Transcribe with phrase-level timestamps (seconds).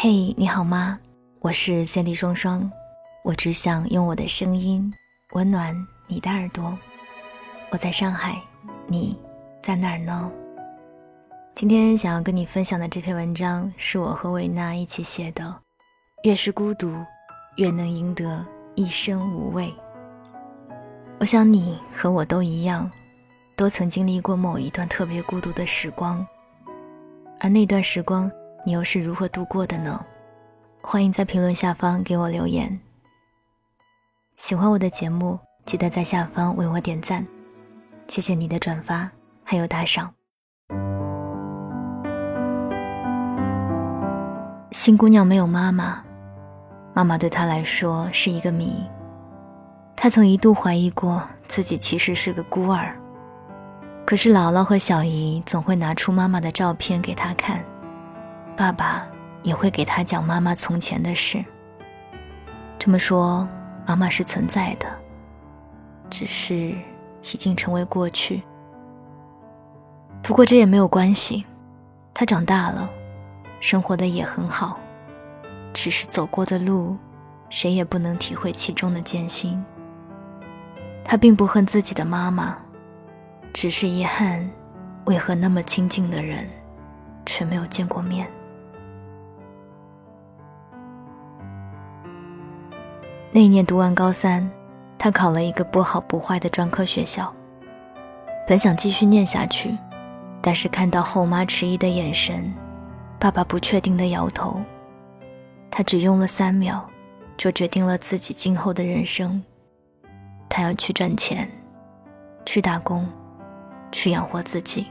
[0.00, 0.96] 嘿，你好吗？
[1.40, 2.70] 我是三 D 双双，
[3.24, 4.94] 我只想用我的声音
[5.32, 5.74] 温暖
[6.06, 6.78] 你的耳朵。
[7.70, 8.40] 我在上海，
[8.86, 9.18] 你
[9.60, 10.30] 在哪儿呢？
[11.56, 15.52] 今天想要跟你分享的这篇文章是我和维娜一起写的。
[16.22, 16.94] 越是孤独，
[17.56, 18.46] 越能赢得
[18.76, 19.74] 一生无畏。
[21.18, 22.88] 我想你和我都一样，
[23.56, 26.24] 都曾经历过某一段特别孤独的时光，
[27.40, 28.30] 而那段时光。
[28.68, 29.98] 你又是如何度过的呢？
[30.82, 32.78] 欢迎在评论下方给我留言。
[34.36, 37.26] 喜欢我的节目，记得在下方为我点赞，
[38.08, 39.10] 谢谢你的转发
[39.42, 40.12] 还有打赏。
[44.70, 46.04] 新姑娘没有妈妈，
[46.92, 48.86] 妈妈对她来说是一个谜。
[49.96, 52.94] 她曾一度怀疑过自己其实是个孤儿，
[54.04, 57.64] 可是姥姥和小姨总会拿出妈妈的照片给她看。
[58.58, 59.06] 爸爸
[59.44, 61.44] 也会给他讲妈妈从前的事。
[62.76, 63.48] 这么说，
[63.86, 64.88] 妈妈是存在的，
[66.10, 68.42] 只是已经成为过去。
[70.20, 71.46] 不过这也没有关系，
[72.12, 72.90] 他长大了，
[73.60, 74.80] 生活的也很好，
[75.72, 76.96] 只是走过的路，
[77.50, 79.64] 谁也不能体会其中的艰辛。
[81.04, 82.58] 他并不恨自己的妈妈，
[83.52, 84.50] 只是遗憾，
[85.04, 86.50] 为何那么亲近的人，
[87.24, 88.28] 却没有见过面。
[93.30, 94.50] 那一年读完高三，
[94.98, 97.32] 他考了一个不好不坏的专科学校。
[98.46, 99.76] 本想继续念下去，
[100.40, 102.50] 但是看到后妈迟疑的眼神，
[103.18, 104.58] 爸爸不确定的摇头，
[105.70, 106.88] 他只用了三秒，
[107.36, 109.42] 就决定了自己今后的人生。
[110.48, 111.50] 他要去赚钱，
[112.46, 113.06] 去打工，
[113.92, 114.86] 去养活自己。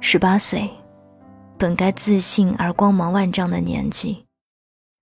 [0.00, 0.70] 十八岁，
[1.58, 4.25] 本该自信而光芒万丈的年纪。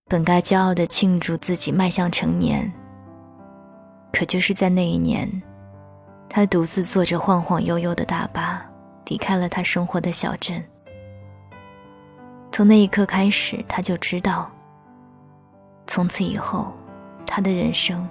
[0.06, 2.70] 本该骄傲地庆祝自己迈向成年，
[4.12, 5.42] 可就是在那一年，
[6.28, 8.62] 他独自坐着晃晃悠悠的大巴，
[9.06, 10.62] 离开了他生活的小镇。
[12.52, 14.50] 从那一刻开始，他就知道，
[15.86, 16.70] 从此以后，
[17.26, 18.06] 他的人生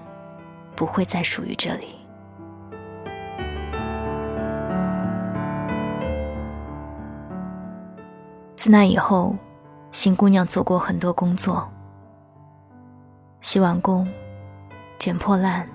[0.75, 1.89] 不会再属于这里。
[8.55, 9.35] 自那以后，
[9.91, 11.69] 新姑娘做过很多工作。
[13.43, 14.07] 洗碗工、
[14.97, 15.67] 捡破烂、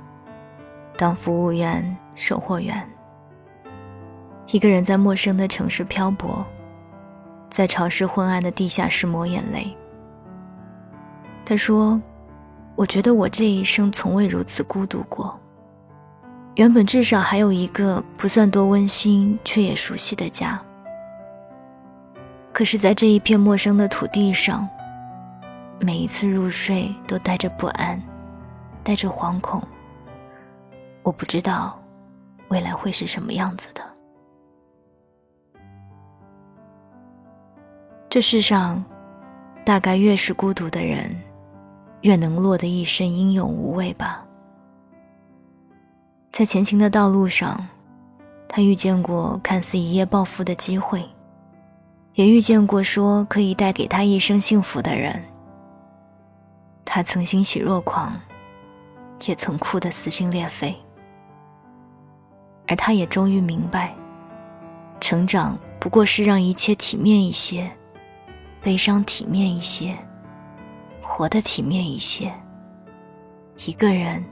[0.96, 2.82] 当服务员、售货员，
[4.46, 6.42] 一个人在陌生的城市漂泊，
[7.50, 9.76] 在潮湿昏暗的地下室抹眼泪。
[11.44, 12.00] 他说
[12.74, 15.38] ：“我觉得我这一生从未如此孤独过。
[16.54, 20.58] 原本至少还有一个不算多温馨却也熟悉的家，
[22.50, 24.66] 可是，在这一片陌生的土地上。”
[25.80, 28.00] 每一次入睡都带着不安，
[28.82, 29.62] 带着惶恐。
[31.02, 31.80] 我不知道
[32.48, 33.82] 未来会是什么样子的。
[38.10, 38.84] 这世上，
[39.64, 41.14] 大概越是孤独的人，
[42.00, 44.24] 越能落得一身英勇无畏吧。
[46.32, 47.66] 在前行的道路上，
[48.48, 51.02] 他遇见过看似一夜暴富的机会，
[52.14, 55.22] 也遇见过说可以带给他一生幸福的人。
[56.90, 58.18] 他曾欣喜若狂，
[59.26, 60.74] 也曾哭得撕心裂肺，
[62.66, 63.94] 而他也终于明白，
[64.98, 67.70] 成长不过是让一切体面一些，
[68.62, 69.94] 悲伤体面一些，
[71.02, 72.32] 活得体面一些。
[73.66, 74.24] 一个人，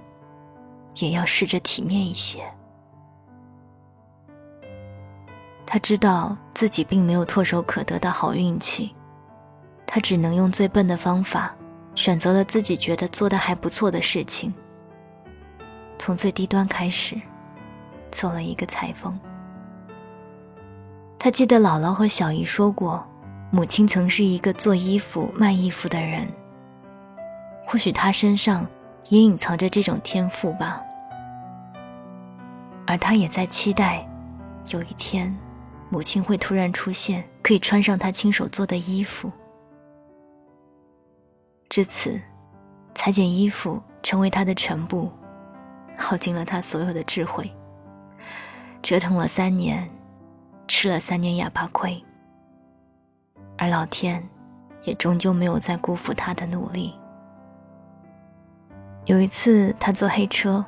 [0.95, 2.43] 也要试着体面一些。
[5.67, 8.95] 他知道自己并没有唾手可得的好运气，
[9.87, 11.55] 他只能用最笨的方法。
[11.97, 14.55] 选择了自己觉得做的还不错的事情，
[15.99, 17.21] 从最低端开始，
[18.13, 19.19] 做了一个裁缝。
[21.19, 23.05] 他记得姥姥和小姨说过，
[23.51, 26.29] 母亲曾是一个做衣服、卖衣服的人。
[27.67, 28.65] 或许他身上
[29.09, 30.81] 也隐藏着这种天赋吧。
[32.87, 34.07] 而他也在期待，
[34.69, 35.37] 有一天，
[35.89, 39.33] 母亲会突然出现，可以穿上他亲手做的衣服。
[41.77, 42.19] 至此，
[42.95, 45.13] 裁剪衣服成为他的全部，
[45.95, 47.55] 耗尽了他所有的智慧。
[48.81, 49.87] 折腾了三年，
[50.67, 52.03] 吃了三年哑巴亏，
[53.59, 54.27] 而老天
[54.85, 56.95] 也终究没有再辜负他的努力。
[59.05, 60.65] 有一次，他坐黑车，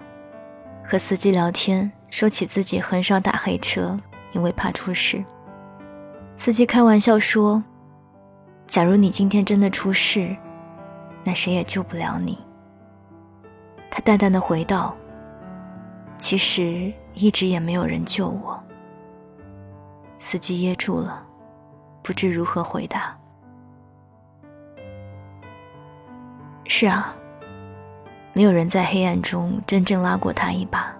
[0.84, 3.98] 和司机聊天，说起自己很少打黑车，
[4.32, 5.24] 因为怕出事。
[6.36, 7.64] 司机开玩笑说
[8.68, 10.36] ：“假如你今天真的出事，
[11.24, 12.38] 那谁也救不了你。
[13.90, 14.96] 他淡淡的回道
[16.18, 18.62] ：“其实一直也没有人救我。”
[20.18, 21.26] 司机噎住了，
[22.02, 23.16] 不知如何回答。
[26.66, 27.14] 是啊，
[28.32, 30.94] 没有人在黑暗中真正拉过他一把，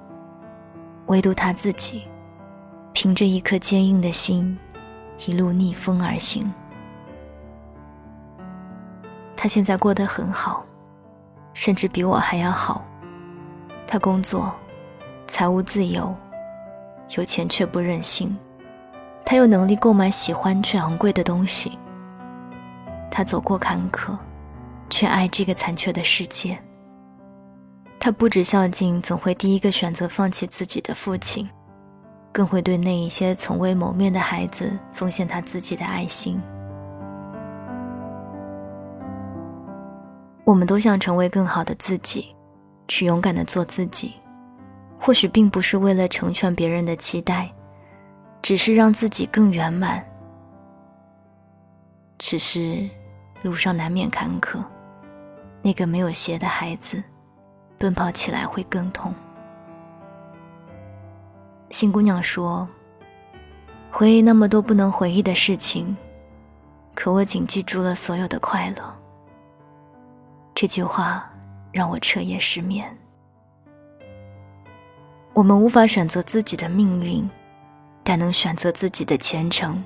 [1.06, 2.05] 唯独他自己，
[2.93, 4.59] 凭着一颗坚硬的心，
[5.26, 6.53] 一路逆风而行。
[9.40, 10.67] 他现在过得很好，
[11.55, 12.85] 甚至比我还要好。
[13.87, 14.52] 他工作，
[15.29, 16.12] 财务自由，
[17.17, 18.37] 有钱却不任性。
[19.25, 21.79] 他有能力购买喜欢却昂贵的东西。
[23.12, 24.19] 他走过坎坷，
[24.90, 26.58] 却爱这个残缺的世界。
[28.00, 31.49] 他不止孝敬总会第一个选择放弃自己的父亲，
[32.32, 36.43] 更会对那一些从未谋面的孩子奉献他自己的爱心。
[40.49, 42.35] 我们都想成为更好的自己，
[42.89, 44.15] 去勇敢的做自己，
[44.99, 47.53] 或许并不是为了成全别人的期待。
[48.41, 50.03] 只是让自己更圆满。
[52.17, 52.89] 只是
[53.43, 54.65] 路上难免坎坷，
[55.61, 57.03] 那个没有鞋的孩子，
[57.77, 59.15] 奔跑起来会更痛。
[61.69, 62.67] 新姑娘说
[63.93, 65.94] ：“回忆那么多不能回忆的事情，
[66.94, 68.99] 可我仅记住了所有的快乐。”
[70.60, 71.31] 这句话
[71.70, 72.84] 让我彻夜失眠。
[75.32, 77.31] 我们无法选择自己的命运。
[78.02, 79.84] 但能选择自己的前程。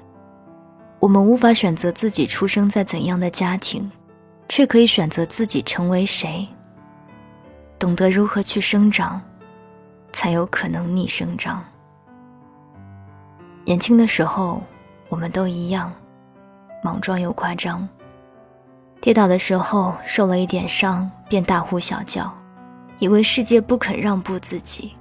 [0.99, 3.91] 我们无法选择自己出生在怎样的家庭，
[4.49, 6.49] 却可以选择自己成为谁。
[7.79, 9.21] 懂得如何去生长，
[10.11, 11.63] 才有可能逆生长。
[13.67, 14.63] 年轻的时候，
[15.11, 15.93] 我们都一样，
[16.83, 17.87] 莽撞又夸张。
[19.03, 22.33] 跌倒的时候受了一点伤，便大呼小叫，
[22.99, 24.93] 以为世界不肯让步自己。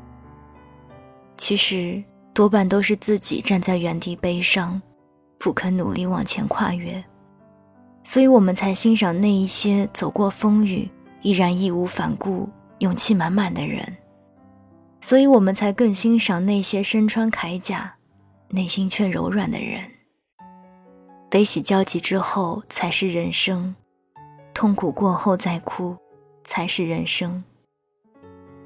[1.38, 2.04] 其实。
[2.34, 4.82] 多半都是自己站在原地悲伤，
[5.38, 7.04] 不肯努力往前跨越，
[8.06, 10.90] 所以我们才欣赏那一些走过风雨
[11.24, 12.50] 依然义无反顾、
[12.80, 13.86] 勇气满满的人，
[15.02, 17.94] 所以我们才更欣赏那些身穿铠甲、
[18.48, 19.82] 内心却柔软的人。
[21.30, 23.76] 悲喜交集之后才是人生，
[24.62, 25.98] 痛苦过后再哭
[26.44, 27.44] 才是人生。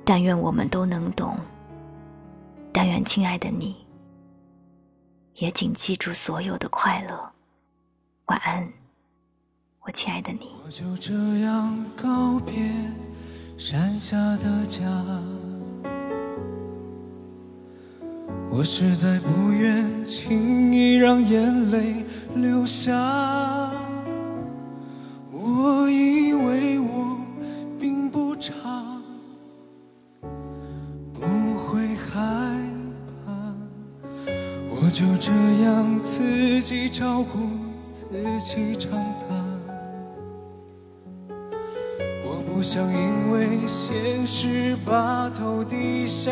[0.03, 1.37] 但愿我们都能懂。
[2.73, 3.77] 但愿亲爱的你，
[5.35, 7.31] 也请记住所有的快乐。
[8.25, 8.67] 晚安，
[9.83, 10.49] 我亲爱的你。
[10.65, 12.53] 我就这样告别
[13.57, 14.83] 山下的家，
[18.51, 22.03] 我实在不愿轻易让眼泪
[22.35, 23.71] 流下。
[34.95, 35.29] 就这
[35.65, 37.49] 样自己照顾
[37.83, 38.07] 自
[38.39, 39.35] 己长大，
[42.23, 46.31] 我不想因为现实把头低下。